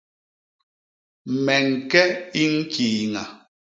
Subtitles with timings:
[1.43, 2.01] Me ñke
[2.41, 3.23] i ñkiiña.